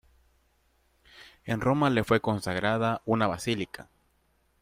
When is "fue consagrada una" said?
2.03-3.27